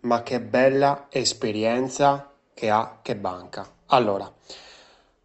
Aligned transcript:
ma 0.00 0.22
che 0.22 0.40
bella 0.40 1.06
esperienza 1.10 2.30
che 2.54 2.70
ha 2.70 2.98
che 3.02 3.16
banca. 3.16 3.66
Allora, 3.86 4.32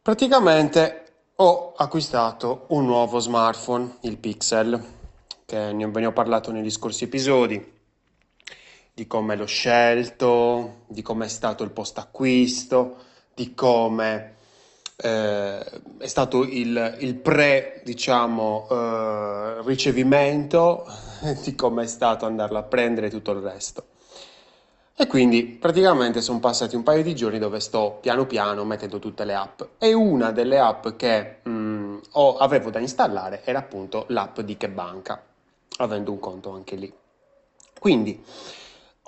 praticamente 0.01 1.03
ho 1.35 1.73
acquistato 1.75 2.65
un 2.69 2.85
nuovo 2.85 3.19
smartphone, 3.19 3.97
il 4.01 4.17
Pixel, 4.17 4.83
che 5.45 5.73
ne 5.73 6.05
ho 6.05 6.13
parlato 6.13 6.51
negli 6.51 6.69
scorsi 6.69 7.05
episodi, 7.05 7.71
di 8.93 9.07
come 9.07 9.35
l'ho 9.35 9.45
scelto, 9.45 10.83
di 10.87 11.01
come 11.01 11.25
è 11.25 11.29
stato 11.29 11.63
il 11.63 11.71
post 11.71 11.97
acquisto, 11.97 12.97
di 13.33 13.53
come 13.55 14.35
eh, 14.95 15.59
è 15.97 16.07
stato 16.07 16.43
il, 16.43 16.97
il 16.99 17.15
pre, 17.15 17.81
diciamo, 17.83 18.67
eh, 18.69 19.61
ricevimento, 19.65 20.85
di 21.43 21.55
come 21.55 21.83
è 21.83 21.87
stato 21.87 22.25
andarlo 22.25 22.59
a 22.59 22.63
prendere 22.63 23.07
e 23.07 23.09
tutto 23.09 23.31
il 23.31 23.39
resto. 23.39 23.85
E 24.95 25.07
quindi 25.07 25.43
praticamente 25.45 26.21
sono 26.21 26.39
passati 26.39 26.75
un 26.75 26.83
paio 26.83 27.01
di 27.01 27.15
giorni 27.15 27.39
dove 27.39 27.59
sto 27.59 27.97
piano 27.99 28.27
piano 28.27 28.63
mettendo 28.63 28.99
tutte 28.99 29.25
le 29.25 29.33
app 29.33 29.61
e 29.79 29.91
una 29.93 30.31
delle 30.31 30.59
app 30.59 30.89
che 30.89 31.37
mh, 31.41 31.49
mm, 31.49 31.97
ho, 32.11 32.37
avevo 32.37 32.69
da 32.69 32.77
installare 32.77 33.41
era 33.43 33.57
appunto 33.57 34.05
l'app 34.09 34.39
di 34.41 34.55
Che 34.55 34.69
Banca, 34.69 35.19
avendo 35.77 36.11
un 36.11 36.19
conto 36.19 36.51
anche 36.51 36.75
lì. 36.75 36.93
Quindi 37.79 38.23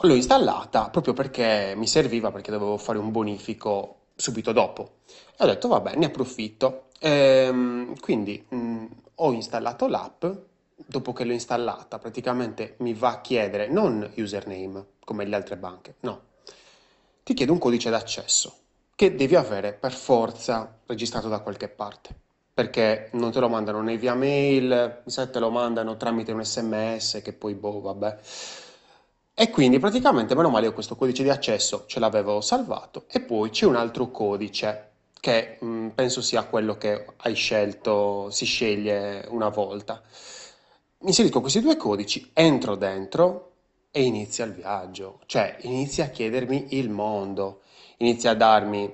l'ho 0.01 0.13
installata 0.15 0.89
proprio 0.89 1.13
perché 1.13 1.73
mi 1.77 1.85
serviva, 1.87 2.31
perché 2.31 2.49
dovevo 2.49 2.77
fare 2.77 2.97
un 2.97 3.11
bonifico 3.11 3.97
subito 4.15 4.51
dopo. 4.53 5.01
E 5.37 5.43
ho 5.43 5.45
detto 5.45 5.67
vabbè, 5.67 5.95
ne 5.97 6.05
approfitto. 6.07 6.85
Ehm, 6.99 7.99
quindi 7.99 8.43
mh, 8.49 8.55
mm, 8.57 8.85
ho 9.15 9.31
installato 9.33 9.87
l'app 9.87 10.25
dopo 10.75 11.13
che 11.13 11.23
l'ho 11.23 11.33
installata, 11.33 11.99
praticamente 11.99 12.75
mi 12.79 12.93
va 12.93 13.09
a 13.09 13.21
chiedere 13.21 13.67
non 13.67 14.11
username 14.17 14.85
come 15.03 15.25
le 15.25 15.35
altre 15.35 15.57
banche, 15.57 15.95
no, 16.01 16.21
ti 17.23 17.33
chiede 17.33 17.51
un 17.51 17.57
codice 17.59 17.89
d'accesso 17.89 18.53
che 18.95 19.15
devi 19.15 19.35
avere 19.35 19.73
per 19.73 19.91
forza 19.91 20.79
registrato 20.85 21.27
da 21.27 21.39
qualche 21.39 21.67
parte, 21.67 22.15
perché 22.53 23.09
non 23.13 23.31
te 23.31 23.39
lo 23.39 23.49
mandano 23.49 23.81
né 23.81 23.97
via 23.97 24.13
mail, 24.15 25.01
mi 25.03 25.11
sa 25.11 25.27
te 25.27 25.39
lo 25.39 25.49
mandano 25.49 25.97
tramite 25.97 26.31
un 26.31 26.43
sms 26.43 27.21
che 27.23 27.33
poi 27.33 27.53
boh, 27.55 27.81
vabbè. 27.81 28.17
E 29.37 29.49
quindi 29.49 29.79
praticamente, 29.79 30.33
meno 30.35 30.49
male, 30.49 30.67
io 30.67 30.73
questo 30.73 30.95
codice 30.95 31.23
di 31.23 31.29
accesso 31.29 31.83
ce 31.87 31.99
l'avevo 31.99 32.39
salvato 32.39 33.05
e 33.09 33.19
poi 33.19 33.49
c'è 33.49 33.65
un 33.65 33.75
altro 33.75 34.09
codice 34.09 34.91
che 35.19 35.57
mh, 35.59 35.89
penso 35.89 36.21
sia 36.21 36.43
quello 36.45 36.77
che 36.77 37.05
hai 37.17 37.33
scelto, 37.35 38.29
si 38.31 38.45
sceglie 38.45 39.25
una 39.29 39.49
volta 39.49 40.01
inserisco 40.99 41.41
questi 41.41 41.61
due 41.61 41.77
codici, 41.77 42.29
entro 42.33 42.75
dentro 42.75 43.51
e 43.91 44.03
inizia 44.03 44.45
il 44.45 44.53
viaggio, 44.53 45.19
cioè 45.25 45.57
inizia 45.61 46.05
a 46.05 46.09
chiedermi 46.09 46.67
il 46.71 46.89
mondo, 46.89 47.61
inizia 47.97 48.31
a 48.31 48.35
darmi, 48.35 48.91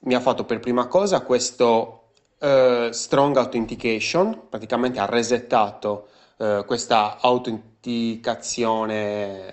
mi 0.00 0.14
ha 0.14 0.20
fatto 0.20 0.44
per 0.44 0.60
prima 0.60 0.86
cosa 0.86 1.20
questo 1.20 2.10
uh, 2.38 2.90
strong 2.90 3.36
authentication, 3.36 4.48
praticamente 4.48 4.98
ha 4.98 5.06
resettato 5.06 6.08
uh, 6.36 6.64
questa 6.64 7.18
autenticazione 7.20 9.52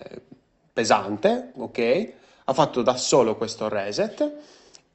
pesante, 0.74 1.52
ok? 1.56 2.14
Ha 2.46 2.54
fatto 2.54 2.82
da 2.82 2.96
solo 2.96 3.36
questo 3.36 3.68
reset 3.68 4.36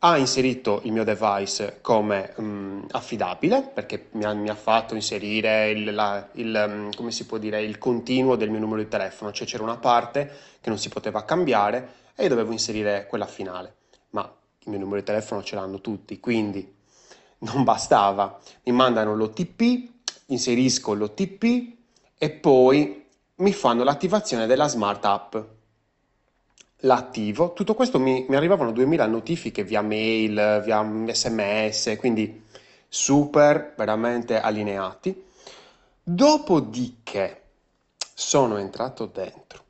ha 0.04 0.16
inserito 0.16 0.80
il 0.82 0.92
mio 0.92 1.04
device 1.04 1.78
come 1.80 2.32
um, 2.36 2.84
affidabile 2.90 3.62
perché 3.62 4.08
mi 4.12 4.24
ha, 4.24 4.32
mi 4.32 4.48
ha, 4.48 4.54
fatto 4.56 4.96
inserire 4.96 5.70
il, 5.70 5.94
la, 5.94 6.28
il, 6.32 6.90
um, 6.98 7.38
dire, 7.38 7.62
il 7.62 7.78
continuo 7.78 8.34
del 8.34 8.50
mio 8.50 8.58
numero 8.58 8.82
di 8.82 8.88
telefono, 8.88 9.30
cioè 9.30 9.46
c'era 9.46 9.62
una 9.62 9.76
parte 9.76 10.28
che 10.60 10.68
non 10.70 10.78
si 10.78 10.88
poteva 10.88 11.24
cambiare 11.24 12.00
e 12.16 12.24
io 12.24 12.28
dovevo 12.28 12.50
inserire 12.50 13.06
quella 13.08 13.26
finale, 13.26 13.76
ma 14.10 14.22
il 14.22 14.70
mio 14.70 14.80
numero 14.80 14.98
di 14.98 15.06
telefono 15.06 15.44
ce 15.44 15.54
l'hanno 15.54 15.80
tutti, 15.80 16.18
quindi 16.18 16.74
non 17.38 17.62
bastava, 17.62 18.40
mi 18.64 18.72
mandano 18.72 19.14
l'OTP, 19.14 19.88
inserisco 20.26 20.94
l'OTP 20.94 21.74
e 22.18 22.30
poi 22.30 23.06
mi 23.36 23.52
fanno 23.52 23.84
l'attivazione 23.84 24.46
della 24.46 24.66
smart 24.66 25.04
app 25.04 25.36
l'attivo, 26.82 27.52
tutto 27.52 27.74
questo 27.74 27.98
mi, 27.98 28.24
mi 28.28 28.36
arrivavano 28.36 28.72
2000 28.72 29.06
notifiche 29.06 29.64
via 29.64 29.82
mail, 29.82 30.60
via 30.64 31.12
sms, 31.12 31.96
quindi 31.98 32.44
super 32.88 33.74
veramente 33.76 34.40
allineati. 34.40 35.24
Dopodiché 36.02 37.40
sono 38.14 38.56
entrato 38.56 39.06
dentro, 39.06 39.62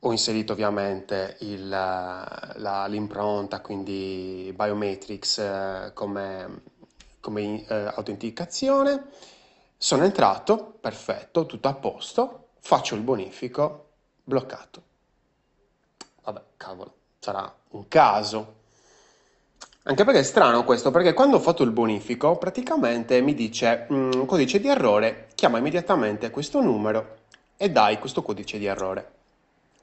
ho 0.00 0.12
inserito 0.12 0.52
ovviamente 0.52 1.36
il, 1.40 1.68
la, 1.68 2.86
l'impronta, 2.88 3.60
quindi 3.60 4.52
biometrics 4.54 5.38
eh, 5.38 5.90
come, 5.94 6.62
come 7.20 7.66
eh, 7.66 7.74
autenticazione, 7.94 9.08
sono 9.76 10.04
entrato, 10.04 10.78
perfetto, 10.80 11.44
tutto 11.44 11.68
a 11.68 11.74
posto, 11.74 12.48
faccio 12.60 12.94
il 12.94 13.02
bonifico, 13.02 13.90
bloccato 14.24 14.85
vabbè, 16.26 16.42
cavolo, 16.56 16.94
sarà 17.20 17.52
un 17.70 17.88
caso. 17.88 18.54
Anche 19.84 20.04
perché 20.04 20.20
è 20.20 20.24
strano 20.24 20.64
questo, 20.64 20.90
perché 20.90 21.12
quando 21.12 21.36
ho 21.36 21.40
fatto 21.40 21.62
il 21.62 21.70
bonifico 21.70 22.36
praticamente 22.36 23.20
mi 23.20 23.34
dice 23.34 23.86
mm, 23.90 24.24
codice 24.24 24.58
di 24.58 24.68
errore, 24.68 25.28
chiama 25.36 25.58
immediatamente 25.58 26.30
questo 26.30 26.60
numero 26.60 27.18
e 27.56 27.70
dai 27.70 28.00
questo 28.00 28.22
codice 28.22 28.58
di 28.58 28.66
errore. 28.66 29.12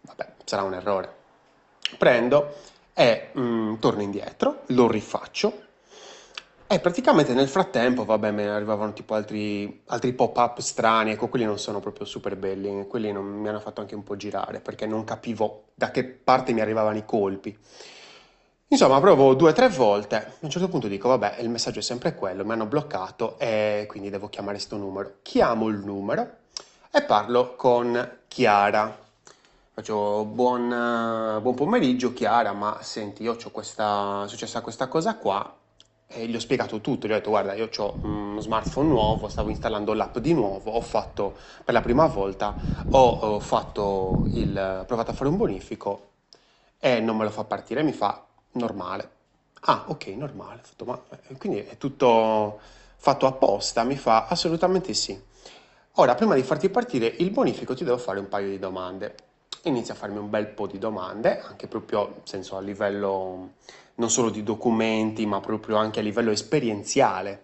Vabbè, 0.01 0.33
sarà 0.43 0.63
un 0.63 0.73
errore. 0.73 1.21
Prendo 1.97 2.53
e 2.93 3.29
mm, 3.37 3.75
torno 3.75 4.01
indietro, 4.01 4.63
lo 4.67 4.89
rifaccio, 4.91 5.61
e 6.67 6.79
praticamente 6.79 7.33
nel 7.33 7.47
frattempo, 7.47 8.05
vabbè, 8.05 8.31
me 8.31 8.45
ne 8.45 8.49
arrivavano 8.49 8.93
tipo 8.93 9.13
altri, 9.13 9.83
altri 9.87 10.13
pop-up 10.13 10.59
strani, 10.59 11.11
ecco, 11.11 11.29
quelli 11.29 11.45
non 11.45 11.59
sono 11.59 11.79
proprio 11.79 12.05
super 12.05 12.35
belli, 12.35 12.87
quelli 12.87 13.11
non, 13.11 13.25
mi 13.25 13.47
hanno 13.47 13.59
fatto 13.59 13.81
anche 13.81 13.95
un 13.95 14.03
po' 14.03 14.15
girare, 14.15 14.59
perché 14.59 14.85
non 14.85 15.03
capivo 15.03 15.65
da 15.75 15.91
che 15.91 16.03
parte 16.03 16.53
mi 16.53 16.61
arrivavano 16.61 16.97
i 16.97 17.05
colpi. 17.05 17.57
Insomma, 18.73 18.99
provo 18.99 19.35
due 19.35 19.51
o 19.51 19.53
tre 19.53 19.69
volte, 19.69 20.15
a 20.15 20.31
un 20.39 20.49
certo 20.49 20.67
punto 20.67 20.87
dico, 20.87 21.07
vabbè, 21.07 21.37
il 21.41 21.49
messaggio 21.49 21.77
è 21.77 21.83
sempre 21.83 22.15
quello, 22.15 22.43
mi 22.43 22.53
hanno 22.53 22.65
bloccato 22.65 23.37
e 23.37 23.85
quindi 23.87 24.09
devo 24.09 24.29
chiamare 24.29 24.55
questo 24.55 24.77
numero. 24.77 25.17
Chiamo 25.21 25.67
il 25.67 25.77
numero 25.77 26.37
e 26.89 27.03
parlo 27.03 27.55
con 27.55 28.17
Chiara. 28.27 28.97
Faccio 29.75 30.25
buon, 30.25 31.39
buon 31.39 31.53
pomeriggio 31.53 32.13
Chiara, 32.13 32.51
ma 32.53 32.79
senti, 32.81 33.21
io 33.21 33.37
ho 33.43 33.51
questa, 33.51 34.23
è 34.25 34.27
successa 34.27 34.61
questa 34.61 34.87
cosa 34.87 35.17
qua, 35.17 35.55
e 36.13 36.27
gli 36.27 36.35
ho 36.35 36.39
spiegato 36.39 36.79
tutto, 36.79 37.07
gli 37.07 37.11
ho 37.11 37.15
detto 37.15 37.29
guarda 37.29 37.53
io 37.53 37.69
ho 37.75 37.97
uno 38.01 38.39
smartphone 38.39 38.87
nuovo, 38.87 39.27
stavo 39.27 39.49
installando 39.49 39.93
l'app 39.93 40.17
di 40.19 40.33
nuovo, 40.33 40.71
ho 40.71 40.81
fatto 40.81 41.35
per 41.63 41.73
la 41.73 41.81
prima 41.81 42.05
volta, 42.07 42.55
ho, 42.89 43.09
ho 43.09 43.39
fatto 43.39 44.27
il, 44.33 44.83
provato 44.87 45.11
a 45.11 45.13
fare 45.13 45.29
un 45.29 45.37
bonifico 45.37 46.09
e 46.79 46.99
non 46.99 47.17
me 47.17 47.23
lo 47.23 47.31
fa 47.31 47.43
partire, 47.43 47.83
mi 47.83 47.93
fa 47.93 48.25
normale. 48.53 49.09
Ah 49.65 49.85
ok, 49.87 50.07
normale, 50.07 50.59
fatto, 50.63 50.85
ma, 50.85 51.01
eh, 51.27 51.37
quindi 51.37 51.59
è 51.59 51.77
tutto 51.77 52.59
fatto 52.97 53.25
apposta, 53.25 53.83
mi 53.83 53.97
fa 53.97 54.27
assolutamente 54.27 54.93
sì. 54.93 55.19
Ora 55.97 56.15
prima 56.15 56.35
di 56.35 56.43
farti 56.43 56.69
partire 56.69 57.07
il 57.19 57.29
bonifico 57.31 57.75
ti 57.75 57.83
devo 57.83 57.97
fare 57.97 58.19
un 58.19 58.27
paio 58.27 58.49
di 58.49 58.59
domande. 58.59 59.15
Inizia 59.65 59.93
a 59.93 59.97
farmi 59.97 60.17
un 60.17 60.29
bel 60.29 60.47
po' 60.47 60.67
di 60.67 60.77
domande, 60.77 61.39
anche 61.39 61.67
proprio 61.67 62.21
senso 62.23 62.57
a 62.57 62.59
livello 62.59 63.51
non 63.95 64.09
solo 64.09 64.29
di 64.29 64.43
documenti, 64.43 65.25
ma 65.25 65.39
proprio 65.39 65.77
anche 65.77 66.01
a 66.01 66.03
livello 66.03 66.31
esperienziale. 66.31 67.43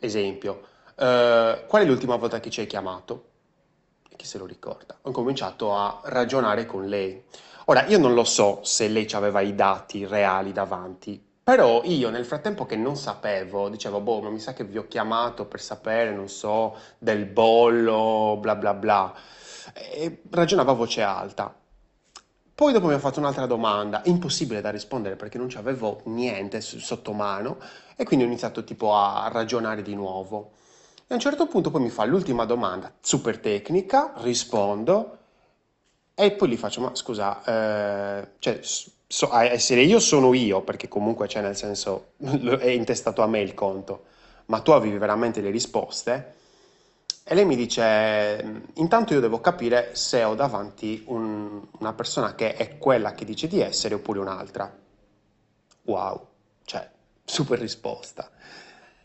Esempio, 0.00 0.62
eh, 0.96 1.64
qual 1.66 1.82
è 1.82 1.84
l'ultima 1.84 2.16
volta 2.16 2.40
che 2.40 2.48
ci 2.48 2.60
hai 2.60 2.66
chiamato? 2.66 3.24
E 4.08 4.16
chi 4.16 4.24
se 4.24 4.38
lo 4.38 4.46
ricorda? 4.46 4.96
Ho 5.02 5.10
cominciato 5.10 5.74
a 5.74 6.00
ragionare 6.04 6.64
con 6.64 6.86
lei. 6.86 7.22
Ora, 7.66 7.84
io 7.84 7.98
non 7.98 8.14
lo 8.14 8.24
so 8.24 8.60
se 8.62 8.88
lei 8.88 9.06
aveva 9.12 9.42
i 9.42 9.54
dati 9.54 10.06
reali 10.06 10.52
davanti, 10.52 11.22
però 11.42 11.82
io 11.84 12.08
nel 12.08 12.24
frattempo 12.24 12.64
che 12.64 12.76
non 12.76 12.96
sapevo, 12.96 13.68
dicevo, 13.68 14.00
boh, 14.00 14.22
ma 14.22 14.30
mi 14.30 14.40
sa 14.40 14.54
che 14.54 14.64
vi 14.64 14.78
ho 14.78 14.86
chiamato 14.88 15.44
per 15.44 15.60
sapere, 15.60 16.12
non 16.12 16.28
so, 16.28 16.76
del 16.96 17.26
bollo, 17.26 18.38
bla 18.40 18.56
bla 18.56 18.72
bla. 18.72 19.14
E 19.74 20.22
ragionavo 20.30 20.70
a 20.70 20.74
voce 20.74 21.02
alta. 21.02 21.54
Poi 22.54 22.72
dopo 22.72 22.86
mi 22.88 22.94
ha 22.94 22.98
fatto 22.98 23.20
un'altra 23.20 23.46
domanda, 23.46 24.02
impossibile 24.06 24.60
da 24.60 24.70
rispondere 24.70 25.14
perché 25.14 25.38
non 25.38 25.46
c'avevo 25.46 26.00
niente 26.06 26.60
sotto 26.60 27.12
mano 27.12 27.58
e 27.94 28.04
quindi 28.04 28.24
ho 28.24 28.28
iniziato 28.28 28.64
tipo 28.64 28.94
a 28.94 29.28
ragionare 29.32 29.82
di 29.82 29.94
nuovo. 29.94 30.52
E 31.06 31.12
a 31.12 31.14
un 31.14 31.20
certo 31.20 31.46
punto 31.46 31.70
poi 31.70 31.82
mi 31.82 31.88
fa 31.88 32.04
l'ultima 32.04 32.44
domanda, 32.44 32.92
super 33.00 33.38
tecnica, 33.38 34.12
rispondo 34.16 35.18
e 36.20 36.32
poi 36.32 36.48
gli 36.48 36.56
faccio, 36.56 36.80
ma 36.80 36.96
scusa, 36.96 37.44
eh, 37.44 38.28
cioè, 38.40 38.58
so, 38.62 39.30
a 39.30 39.44
essere 39.44 39.82
io 39.82 40.00
sono 40.00 40.34
io, 40.34 40.62
perché 40.62 40.88
comunque 40.88 41.28
c'è 41.28 41.40
nel 41.40 41.56
senso, 41.56 42.14
è 42.58 42.70
intestato 42.70 43.22
a 43.22 43.28
me 43.28 43.40
il 43.40 43.54
conto, 43.54 44.06
ma 44.46 44.60
tu 44.60 44.72
avevi 44.72 44.98
veramente 44.98 45.40
le 45.40 45.50
risposte? 45.50 46.34
E 47.30 47.34
lei 47.34 47.44
mi 47.44 47.54
dice, 47.56 48.62
intanto 48.74 49.12
io 49.12 49.20
devo 49.20 49.40
capire 49.40 49.94
se 49.94 50.24
ho 50.24 50.34
davanti 50.34 51.02
un- 51.08 51.62
una 51.78 51.92
persona 51.92 52.34
che 52.34 52.54
è 52.54 52.78
quella 52.78 53.12
che 53.12 53.24
dice 53.24 53.46
di 53.46 53.60
essere 53.60 53.94
oppure 53.94 54.18
un'altra. 54.18 54.74
Wow, 55.84 56.26
cioè, 56.64 56.88
super 57.24 57.58
risposta. 57.58 58.30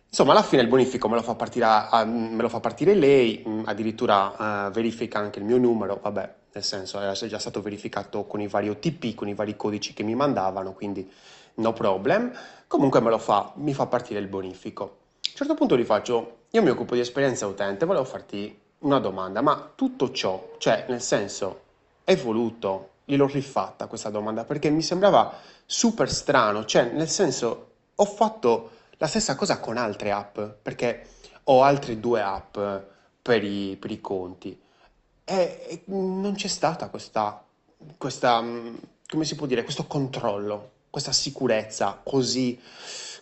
Insomma, 0.08 0.32
alla 0.34 0.44
fine 0.44 0.62
il 0.62 0.68
bonifico 0.68 1.08
me 1.08 1.16
lo 1.16 1.24
fa 1.24 1.34
partire, 1.36 1.66
a- 1.66 2.06
me 2.06 2.42
lo 2.42 2.50
fa 2.50 2.60
partire 2.60 2.94
lei, 2.94 3.44
addirittura 3.66 4.68
eh, 4.68 4.72
verifica 4.72 5.18
anche 5.20 5.40
il 5.40 5.46
mio 5.46 5.58
numero, 5.58 6.00
vabbè, 6.02 6.34
nel 6.54 6.64
senso 6.64 7.00
era 7.00 7.14
già 7.14 7.40
stato 7.40 7.62
verificato 7.62 8.26
con 8.26 8.40
i 8.42 8.48
vari 8.48 8.70
OTP, 8.70 9.16
con 9.16 9.28
i 9.28 9.34
vari 9.34 9.56
codici 9.56 9.94
che 9.94 10.04
mi 10.04 10.14
mandavano, 10.14 10.74
quindi 10.74 11.10
no 11.56 11.74
problem. 11.74 12.32
Comunque 12.68 13.00
me 13.02 13.10
lo 13.10 13.18
fa, 13.18 13.54
mi 13.56 13.74
fa 13.74 13.88
partire 13.88 14.20
il 14.20 14.28
bonifico. 14.28 14.84
A 14.84 15.30
un 15.30 15.36
certo 15.36 15.54
punto 15.56 15.78
gli 15.78 15.84
faccio, 15.84 16.43
io 16.56 16.62
mi 16.62 16.70
occupo 16.70 16.94
di 16.94 17.02
esperienza 17.02 17.48
utente, 17.48 17.86
volevo 17.86 18.06
farti 18.06 18.60
una 18.80 19.00
domanda, 19.00 19.42
ma 19.42 19.72
tutto 19.74 20.12
ciò, 20.12 20.52
cioè 20.60 20.86
nel 20.88 21.02
senso, 21.02 21.62
è 22.04 22.16
voluto? 22.16 22.90
Gliel'ho 23.06 23.26
rifatta 23.26 23.88
questa 23.88 24.12
domanda 24.12 24.46
perché 24.46 24.70
mi 24.70 24.84
sembrava 24.84 25.34
super 25.66 26.12
strano, 26.12 26.64
cioè 26.66 26.92
nel 26.92 27.10
senso, 27.10 27.72
ho 27.96 28.06
fatto 28.06 28.70
la 28.98 29.08
stessa 29.08 29.36
cosa 29.36 29.60
con 29.60 29.78
altre 29.78 30.12
app, 30.12 30.40
perché 30.62 31.08
ho 31.46 31.64
altre 31.64 32.00
due 32.00 32.22
app 32.22 32.58
per 33.20 33.44
i, 33.44 33.76
per 33.80 33.90
i 33.90 34.00
conti 34.00 34.62
e, 35.24 35.82
non 35.86 36.34
c'è 36.36 36.48
stata 36.48 36.90
questa, 36.90 37.44
questa, 37.98 38.44
come 39.08 39.26
si 39.26 39.36
può 39.36 39.48
dire, 39.48 39.64
questo 39.64 39.88
controllo, 39.88 40.72
questa 40.92 41.12
sicurezza 41.12 42.00
così, 42.04 42.62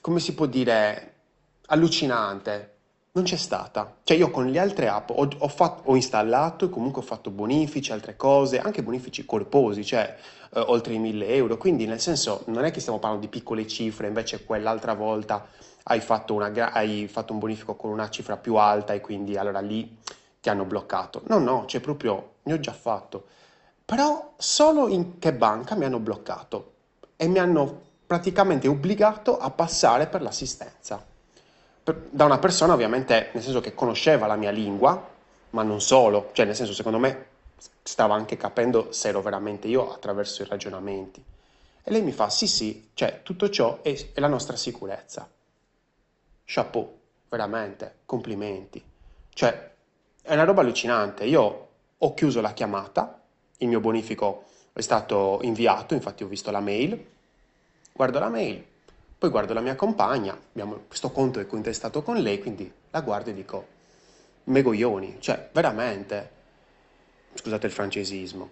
come 0.02 0.20
si 0.20 0.34
può 0.34 0.48
dire, 0.48 1.14
allucinante. 1.68 2.71
Non 3.14 3.26
c'è 3.26 3.36
stata. 3.36 3.98
Cioè 4.04 4.16
io 4.16 4.32
con 4.32 4.48
le 4.48 4.58
altre 4.58 4.88
app 4.88 5.10
ho, 5.10 5.28
ho 5.38 5.48
fatto- 5.50 5.90
ho 5.90 5.96
installato 5.96 6.66
e 6.66 6.70
comunque 6.70 7.02
ho 7.02 7.06
fatto 7.06 7.30
bonifici, 7.30 7.92
altre 7.92 8.16
cose, 8.16 8.60
anche 8.60 8.84
bonifici 8.84 9.26
corposi, 9.26 9.84
cioè 9.84 10.16
eh, 10.54 10.60
oltre 10.62 10.94
i 10.94 10.98
1000 10.98 11.28
euro. 11.28 11.58
Quindi 11.58 11.86
nel 11.86 12.00
senso 12.00 12.44
non 12.46 12.64
è 12.64 12.72
che 12.72 12.80
stiamo 12.80 13.00
parlando 13.00 13.26
di 13.26 13.32
piccole 13.32 13.68
cifre, 13.68 14.08
invece 14.08 14.46
quell'altra 14.46 14.94
volta 14.94 15.46
hai 15.84 16.00
fatto, 16.00 16.34
una 16.34 16.52
hai 16.72 17.08
fatto 17.08 17.34
un 17.34 17.40
bonifico 17.40 17.76
con 17.76 17.92
una 17.92 18.10
cifra 18.10 18.38
più 18.38 18.56
alta 18.56 18.94
e 18.94 19.02
quindi 19.02 19.36
allora 19.36 19.60
lì 19.60 19.98
ti 20.40 20.50
hanno 20.50 20.64
bloccato. 20.64 21.22
No, 21.28 21.38
no, 21.40 21.66
c'è 21.66 21.82
proprio, 21.82 22.36
ne 22.44 22.54
ho 22.54 22.60
già 22.62 22.74
fatto. 22.74 23.26
Però 23.84 24.34
solo 24.38 24.88
in 24.88 25.20
che 25.20 25.34
banca 25.34 25.76
mi 25.76 25.84
hanno 25.84 26.00
bloccato 26.00 26.74
e 27.18 27.28
mi 27.28 27.40
hanno 27.40 27.82
praticamente 28.08 28.70
obbligato 28.70 29.38
a 29.38 29.50
passare 29.50 30.08
per 30.08 30.22
l'assistenza. 30.22 31.11
Da 31.84 32.26
una 32.26 32.38
persona 32.38 32.74
ovviamente, 32.74 33.32
nel 33.34 33.42
senso 33.42 33.60
che 33.60 33.74
conosceva 33.74 34.28
la 34.28 34.36
mia 34.36 34.52
lingua, 34.52 35.10
ma 35.52 35.64
non 35.64 35.82
solo, 35.82 36.30
cioè 36.34 36.46
nel 36.46 36.56
senso 36.56 36.74
secondo 36.74 37.00
me 37.00 37.26
stava 37.82 38.14
anche 38.14 38.38
capendo 38.38 38.92
se 38.92 39.10
ero 39.10 39.22
veramente 39.22 39.68
io 39.68 39.92
attraverso 39.92 40.44
i 40.44 40.46
ragionamenti. 40.46 41.24
E 41.84 41.92
lei 41.92 42.02
mi 42.04 42.12
fa, 42.12 42.30
sì, 42.30 42.48
sì, 42.48 42.90
cioè 42.94 43.22
tutto 43.24 43.50
ciò 43.50 43.82
è, 43.82 43.94
è 44.14 44.20
la 44.20 44.28
nostra 44.28 44.56
sicurezza. 44.56 45.28
Chapeau, 46.46 47.00
veramente, 47.30 48.02
complimenti. 48.06 48.84
Cioè, 49.34 49.72
è 50.22 50.34
una 50.34 50.44
roba 50.44 50.62
allucinante. 50.62 51.24
Io 51.24 51.68
ho 51.98 52.14
chiuso 52.14 52.42
la 52.42 52.54
chiamata, 52.54 53.22
il 53.58 53.68
mio 53.68 53.80
bonifico 53.80 54.44
è 54.74 54.82
stato 54.82 55.40
inviato, 55.42 55.94
infatti 55.96 56.24
ho 56.24 56.28
visto 56.28 56.52
la 56.52 56.60
mail, 56.60 57.06
guardo 57.92 58.20
la 58.20 58.30
mail, 58.30 58.64
poi 59.22 59.30
guardo 59.30 59.54
la 59.54 59.62
mia 59.62 59.76
compagna, 59.76 60.36
abbiamo, 60.36 60.86
questo 60.88 61.12
conto 61.12 61.40
è 61.40 61.46
cointestato 61.46 62.02
con 62.02 62.18
lei, 62.18 62.40
quindi 62.40 62.74
la 62.90 63.02
guardo 63.02 63.30
e 63.30 63.36
dico, 63.36 63.68
megoglioni, 64.46 65.18
cioè 65.20 65.48
veramente, 65.54 66.32
scusate 67.36 67.68
il 67.68 67.72
francesismo, 67.72 68.50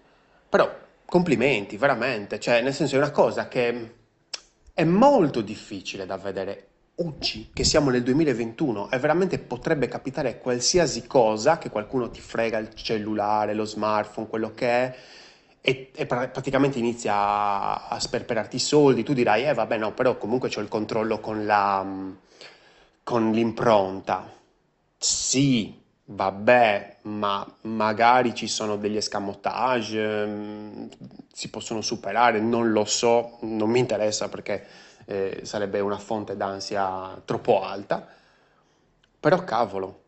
però 0.48 0.72
complimenti, 1.06 1.76
veramente, 1.76 2.40
cioè 2.40 2.62
nel 2.62 2.76
senso 2.76 2.94
è 2.94 2.98
una 3.00 3.10
cosa 3.10 3.48
che 3.48 3.96
è 4.72 4.84
molto 4.84 5.42
difficile 5.42 6.06
da 6.06 6.18
vedere 6.18 6.68
oggi, 6.98 7.50
che 7.52 7.64
siamo 7.64 7.90
nel 7.90 8.04
2021, 8.04 8.92
e 8.92 9.00
veramente 9.00 9.40
potrebbe 9.40 9.88
capitare 9.88 10.38
qualsiasi 10.38 11.08
cosa, 11.08 11.58
che 11.58 11.72
qualcuno 11.72 12.12
ti 12.12 12.22
frega 12.22 12.60
il 12.60 12.76
cellulare, 12.76 13.56
lo 13.56 13.66
smartphone, 13.66 14.28
quello 14.28 14.54
che 14.54 14.68
è, 14.68 14.96
e, 15.62 15.92
e 15.96 16.06
pra- 16.06 16.28
praticamente 16.30 16.80
inizia 16.80 17.14
a, 17.16 17.88
a 17.90 18.00
sperperarti 18.00 18.56
i 18.58 18.60
soldi, 18.60 19.04
tu 19.04 19.14
dirai, 19.14 19.46
eh 19.46 19.54
vabbè 19.54 19.78
no, 19.78 19.94
però 19.94 20.18
comunque 20.18 20.50
c'ho 20.50 20.62
il 20.62 20.68
controllo 20.70 21.20
con 21.20 21.46
la, 21.46 21.84
mm, 21.84 22.12
con 23.04 23.32
l'impronta. 23.32 24.30
Sì, 24.98 25.82
vabbè, 26.06 26.98
ma 27.04 27.46
magari 27.62 28.34
ci 28.36 28.48
sono 28.48 28.76
degli 28.78 28.98
escamotage, 28.98 30.26
mm, 30.26 30.86
si 31.32 31.50
possono 31.50 31.82
superare, 31.82 32.40
non 32.40 32.72
lo 32.72 32.86
so, 32.86 33.38
non 33.42 33.70
mi 33.70 33.80
interessa 33.80 34.30
perché 34.30 34.66
eh, 35.06 35.42
sarebbe 35.44 35.80
una 35.80 35.98
fonte 35.98 36.36
d'ansia 36.38 37.22
troppo 37.26 37.62
alta, 37.64 38.08
però 39.20 39.44
cavolo, 39.44 40.04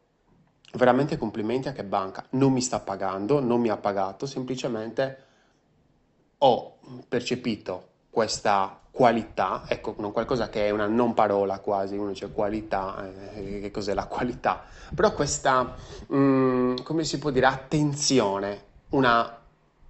veramente 0.74 1.18
complimenti 1.18 1.68
a 1.68 1.74
che 1.74 1.84
banca, 1.84 2.26
non 2.32 2.52
mi 2.54 2.62
sta 2.62 2.80
pagando, 2.80 3.40
non 3.42 3.60
mi 3.60 3.70
ha 3.70 3.78
pagato, 3.78 4.26
semplicemente 4.26 5.26
ho 6.44 6.78
percepito 7.08 7.90
questa 8.10 8.80
qualità, 8.92 9.64
ecco, 9.68 9.94
qualcosa 9.94 10.50
che 10.50 10.68
è 10.68 10.70
una 10.70 10.88
non 10.88 11.14
parola 11.14 11.60
quasi, 11.60 11.96
uno 11.96 12.10
dice 12.10 12.32
qualità, 12.32 13.10
eh, 13.34 13.60
che 13.62 13.72
cos'è 13.72 13.94
la 13.94 14.06
qualità? 14.06 14.64
Però 14.94 15.14
questa, 15.14 15.76
mm, 16.14 16.78
come 16.84 17.04
si 17.04 17.18
può 17.20 17.30
dire, 17.30 17.46
attenzione, 17.46 18.64
una 18.90 19.38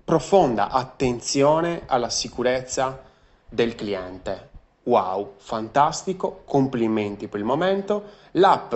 profonda 0.04 0.70
attenzione 0.70 1.84
alla 1.88 2.10
sicurezza 2.10 3.02
del 3.50 3.76
cliente. 3.76 4.50
Wow, 4.84 5.34
fantastico, 5.38 6.42
complimenti 6.46 7.28
per 7.28 7.40
il 7.40 7.46
momento. 7.46 8.04
L'app 8.32 8.76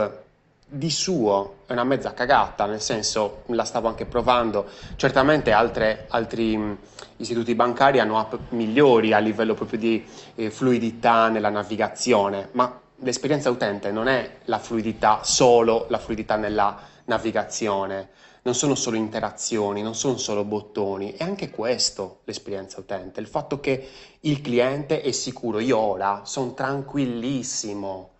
di 0.67 0.89
suo 0.89 1.57
è 1.67 1.73
una 1.73 1.83
mezza 1.83 2.13
cagata, 2.13 2.65
nel 2.65 2.81
senso 2.81 3.43
la 3.47 3.63
stavo 3.63 3.87
anche 3.87 4.05
provando. 4.05 4.65
Certamente 4.95 5.51
altre- 5.51 6.05
altri 6.09 6.77
istituti 7.17 7.53
bancari 7.53 7.99
hanno 7.99 8.19
app 8.19 8.33
migliori 8.49 9.13
a 9.13 9.19
livello 9.19 9.53
proprio 9.53 9.79
di 9.79 10.03
eh, 10.35 10.49
fluidità 10.49 11.29
nella 11.29 11.49
navigazione, 11.49 12.49
ma 12.53 12.81
l'esperienza 12.99 13.49
utente 13.49 13.91
non 13.91 14.07
è 14.07 14.37
la 14.45 14.59
fluidità, 14.59 15.21
solo 15.23 15.85
la 15.89 15.99
fluidità 15.99 16.35
nella 16.35 16.77
navigazione, 17.05 18.09
non 18.41 18.55
sono 18.55 18.75
solo 18.75 18.95
interazioni, 18.95 19.81
non 19.81 19.95
sono 19.95 20.17
solo 20.17 20.43
bottoni, 20.43 21.13
è 21.13 21.23
anche 21.23 21.51
questo 21.51 22.19
l'esperienza 22.23 22.79
utente, 22.79 23.19
il 23.19 23.27
fatto 23.27 23.59
che 23.59 23.87
il 24.21 24.41
cliente 24.41 25.01
è 25.01 25.11
sicuro, 25.11 25.59
io 25.59 25.77
ora 25.77 26.21
sono 26.25 26.53
tranquillissimo 26.53 28.14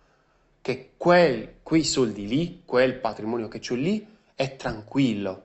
che 0.66 0.94
quel, 0.96 1.58
quei 1.62 1.84
soldi 1.84 2.26
lì, 2.26 2.62
quel 2.64 2.96
patrimonio 2.96 3.46
che 3.46 3.60
c'ho 3.60 3.76
lì, 3.76 4.04
è 4.34 4.56
tranquillo. 4.56 5.44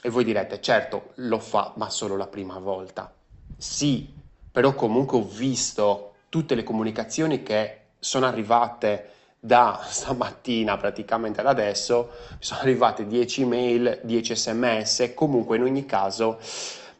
E 0.00 0.10
voi 0.10 0.22
direte, 0.22 0.60
certo, 0.60 1.10
lo 1.16 1.40
fa, 1.40 1.72
ma 1.74 1.90
solo 1.90 2.14
la 2.14 2.28
prima 2.28 2.56
volta. 2.60 3.12
Sì, 3.56 4.08
però 4.48 4.76
comunque 4.76 5.18
ho 5.18 5.24
visto 5.24 6.12
tutte 6.28 6.54
le 6.54 6.62
comunicazioni 6.62 7.42
che 7.42 7.78
sono 7.98 8.26
arrivate 8.26 9.10
da 9.40 9.84
stamattina 9.88 10.76
praticamente 10.76 11.40
ad 11.40 11.48
adesso, 11.48 12.10
mi 12.30 12.36
sono 12.38 12.60
arrivate 12.60 13.08
10 13.08 13.44
mail, 13.46 13.98
10 14.04 14.36
sms, 14.36 15.14
comunque 15.16 15.56
in 15.56 15.64
ogni 15.64 15.84
caso 15.84 16.38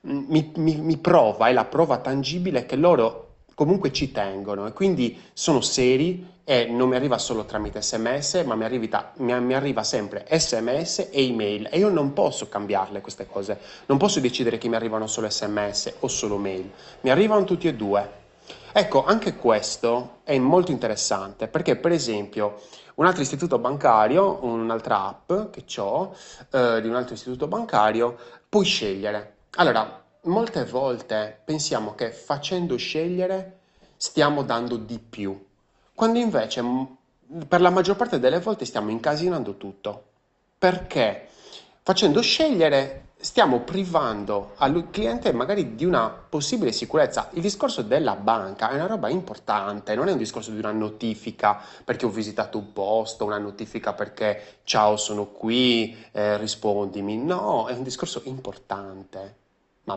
mm, 0.09 0.25
mi, 0.27 0.51
mi, 0.57 0.75
mi 0.75 0.97
prova, 0.99 1.47
è 1.47 1.53
la 1.53 1.67
prova 1.67 1.99
tangibile 1.99 2.67
che 2.67 2.75
loro 2.75 3.30
comunque 3.61 3.93
ci 3.93 4.11
tengono 4.11 4.67
e 4.67 4.73
quindi 4.73 5.21
sono 5.35 5.61
seri 5.61 6.27
e 6.45 6.65
non 6.65 6.89
mi 6.89 6.97
arriva 6.97 7.19
solo 7.19 7.45
tramite 7.45 7.83
sms, 7.83 8.43
ma 8.47 8.55
mi 8.55 8.65
arriva, 8.65 9.13
mi, 9.17 9.39
mi 9.39 9.53
arriva 9.53 9.83
sempre 9.83 10.25
sms 10.31 11.09
e 11.11 11.27
email 11.27 11.69
e 11.71 11.77
io 11.77 11.91
non 11.91 12.15
posso 12.15 12.49
cambiarle 12.49 13.03
queste 13.03 13.27
cose, 13.27 13.59
non 13.85 13.99
posso 13.99 14.19
decidere 14.19 14.57
che 14.57 14.67
mi 14.69 14.77
arrivano 14.77 15.07
solo 15.07 15.29
sms 15.29 15.97
o 16.01 16.09
solo 16.09 16.39
mail, 16.39 16.71
mi 17.03 17.11
arrivano 17.11 17.45
tutti 17.45 17.69
e 17.69 17.75
due. 17.75 18.11
Ecco, 18.73 19.05
anche 19.05 19.37
questo 19.37 20.21
è 20.25 20.39
molto 20.39 20.71
interessante 20.71 21.47
perché, 21.47 21.77
per 21.77 21.93
esempio, 21.93 22.63
un 22.95 23.05
altro 23.05 23.21
istituto 23.21 23.59
bancario, 23.59 24.39
un'altra 24.43 25.07
app 25.07 25.51
che 25.51 25.65
ho 25.79 26.17
eh, 26.51 26.81
di 26.81 26.89
un 26.89 26.95
altro 26.95 27.13
istituto 27.13 27.47
bancario, 27.47 28.17
puoi 28.49 28.65
scegliere. 28.65 29.35
Allora, 29.57 30.01
molte 30.23 30.65
volte 30.65 31.41
pensiamo 31.45 31.95
che 31.95 32.11
facendo 32.11 32.77
scegliere 32.77 33.59
stiamo 33.97 34.43
dando 34.43 34.77
di 34.77 34.99
più, 34.99 35.47
quando 35.95 36.19
invece 36.19 36.63
m- 36.63 36.97
per 37.47 37.61
la 37.61 37.71
maggior 37.71 37.97
parte 37.97 38.19
delle 38.19 38.41
volte 38.41 38.65
stiamo 38.65 38.91
incasinando 38.91 39.57
tutto. 39.57 40.05
Perché 40.59 41.29
facendo 41.83 42.21
scegliere 42.21 43.09
stiamo 43.21 43.61
privando 43.61 44.53
al 44.57 44.89
cliente 44.91 45.33
magari 45.33 45.75
di 45.75 45.85
una 45.85 46.09
possibile 46.09 46.73
sicurezza. 46.73 47.29
Il 47.33 47.43
discorso 47.43 47.83
della 47.83 48.15
banca 48.15 48.71
è 48.71 48.75
una 48.75 48.87
roba 48.87 49.09
importante, 49.11 49.95
non 49.95 50.09
è 50.09 50.13
un 50.13 50.19
discorso 50.19 50.51
di 50.51 50.59
una 50.59 50.73
notifica 50.73 51.61
perché 51.85 52.07
ho 52.07 52.11
visitato 52.11 52.59
un 52.59 52.73
posto, 52.73 53.27
una 53.27 53.39
notifica 53.39 53.93
perché 53.93 54.61
ciao 54.65 54.97
sono 54.97 55.27
qui, 55.27 55.97
eh, 56.13 56.39
rispondimi. 56.39 57.17
No, 57.17 57.67
è 57.67 57.75
un 57.75 57.83
discorso 57.83 58.23
importante, 58.25 59.37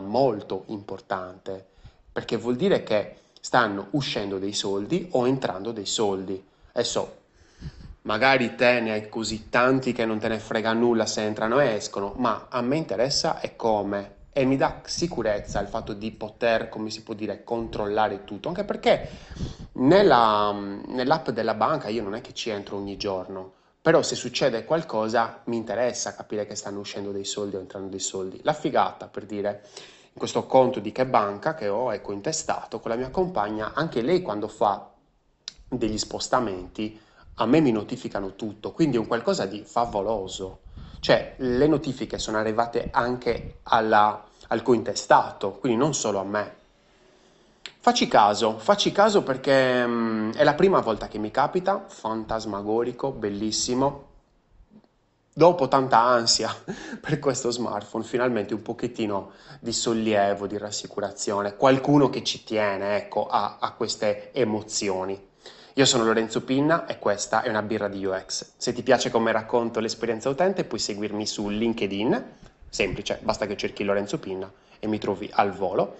molto 0.00 0.64
importante, 0.68 1.64
perché 2.10 2.36
vuol 2.36 2.56
dire 2.56 2.82
che 2.82 3.16
stanno 3.40 3.88
uscendo 3.90 4.38
dei 4.38 4.52
soldi 4.52 5.08
o 5.12 5.26
entrando 5.26 5.72
dei 5.72 5.86
soldi. 5.86 6.42
Adesso 6.72 7.22
Magari 8.04 8.54
te 8.54 8.80
ne 8.80 8.92
hai 8.92 9.08
così 9.08 9.48
tanti 9.48 9.94
che 9.94 10.04
non 10.04 10.18
te 10.18 10.28
ne 10.28 10.38
frega 10.38 10.74
nulla 10.74 11.06
se 11.06 11.22
entrano 11.22 11.58
e 11.58 11.68
escono, 11.68 12.12
ma 12.16 12.48
a 12.50 12.60
me 12.60 12.76
interessa 12.76 13.40
è 13.40 13.56
come 13.56 14.16
e 14.30 14.44
mi 14.44 14.58
dà 14.58 14.82
sicurezza 14.84 15.58
il 15.60 15.68
fatto 15.68 15.94
di 15.94 16.10
poter, 16.10 16.68
come 16.68 16.90
si 16.90 17.02
può 17.02 17.14
dire, 17.14 17.44
controllare 17.44 18.24
tutto, 18.24 18.48
anche 18.48 18.64
perché 18.64 19.08
nella, 19.74 20.52
nell'app 20.52 21.30
della 21.30 21.54
banca 21.54 21.88
io 21.88 22.02
non 22.02 22.14
è 22.14 22.20
che 22.20 22.34
ci 22.34 22.50
entro 22.50 22.76
ogni 22.76 22.98
giorno, 22.98 23.52
però 23.84 24.00
se 24.00 24.14
succede 24.14 24.64
qualcosa 24.64 25.42
mi 25.44 25.56
interessa 25.56 26.14
capire 26.14 26.46
che 26.46 26.54
stanno 26.54 26.78
uscendo 26.78 27.12
dei 27.12 27.26
soldi 27.26 27.56
o 27.56 27.60
entrando 27.60 27.88
dei 27.88 28.00
soldi. 28.00 28.40
La 28.42 28.54
figata, 28.54 29.08
per 29.08 29.26
dire, 29.26 29.60
in 30.04 30.16
questo 30.18 30.46
conto 30.46 30.80
di 30.80 30.90
che 30.90 31.04
banca 31.04 31.52
che 31.52 31.68
ho 31.68 31.92
ecco 31.92 32.12
intestato 32.12 32.80
con 32.80 32.90
la 32.90 32.96
mia 32.96 33.10
compagna, 33.10 33.72
anche 33.74 34.00
lei 34.00 34.22
quando 34.22 34.48
fa 34.48 34.90
degli 35.68 35.98
spostamenti 35.98 36.98
a 37.34 37.44
me 37.44 37.60
mi 37.60 37.72
notificano 37.72 38.36
tutto, 38.36 38.72
quindi 38.72 38.96
è 38.96 39.00
un 39.00 39.06
qualcosa 39.06 39.44
di 39.44 39.62
favoloso. 39.66 40.60
Cioè, 41.00 41.34
le 41.36 41.66
notifiche 41.66 42.18
sono 42.18 42.38
arrivate 42.38 42.88
anche 42.90 43.58
alla, 43.64 44.24
al 44.46 44.62
cointestato, 44.62 45.58
quindi 45.58 45.76
non 45.76 45.92
solo 45.92 46.20
a 46.20 46.24
me. 46.24 46.56
Facci 47.84 48.08
caso, 48.08 48.56
facci 48.56 48.92
caso 48.92 49.22
perché 49.22 49.82
um, 49.84 50.32
è 50.32 50.42
la 50.42 50.54
prima 50.54 50.80
volta 50.80 51.06
che 51.06 51.18
mi 51.18 51.30
capita, 51.30 51.84
fantasmagorico, 51.86 53.10
bellissimo. 53.10 54.06
Dopo 55.30 55.68
tanta 55.68 55.98
ansia 55.98 56.48
per 56.98 57.18
questo 57.18 57.50
smartphone, 57.50 58.02
finalmente 58.02 58.54
un 58.54 58.62
pochettino 58.62 59.32
di 59.60 59.70
sollievo, 59.70 60.46
di 60.46 60.56
rassicurazione, 60.56 61.56
qualcuno 61.56 62.08
che 62.08 62.24
ci 62.24 62.42
tiene, 62.42 62.96
ecco, 62.96 63.26
a, 63.26 63.58
a 63.60 63.72
queste 63.72 64.32
emozioni. 64.32 65.22
Io 65.74 65.84
sono 65.84 66.04
Lorenzo 66.04 66.42
Pinna 66.42 66.86
e 66.86 66.98
questa 66.98 67.42
è 67.42 67.50
una 67.50 67.60
birra 67.60 67.88
di 67.88 68.02
UX. 68.02 68.52
Se 68.56 68.72
ti 68.72 68.82
piace 68.82 69.10
come 69.10 69.30
racconto 69.30 69.80
l'esperienza 69.80 70.30
utente 70.30 70.64
puoi 70.64 70.80
seguirmi 70.80 71.26
su 71.26 71.50
LinkedIn, 71.50 72.24
semplice, 72.66 73.18
basta 73.22 73.44
che 73.44 73.58
cerchi 73.58 73.84
Lorenzo 73.84 74.18
Pinna 74.18 74.50
e 74.78 74.86
mi 74.86 74.96
trovi 74.98 75.28
al 75.34 75.52
volo. 75.52 75.98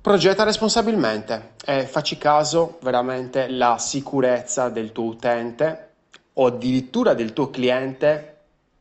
Progetta 0.00 0.44
responsabilmente 0.44 1.52
e 1.64 1.84
facci 1.86 2.16
caso 2.16 2.78
veramente 2.82 3.48
la 3.48 3.76
sicurezza 3.78 4.70
del 4.70 4.92
tuo 4.92 5.04
utente 5.04 5.88
o 6.34 6.46
addirittura 6.46 7.12
del 7.12 7.34
tuo 7.34 7.50
cliente 7.50 8.38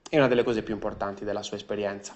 è 0.10 0.18
una 0.18 0.28
delle 0.28 0.44
cose 0.44 0.64
più 0.64 0.74
importanti 0.74 1.26
della 1.26 1.44
sua 1.44 1.58
esperienza. 1.58 2.16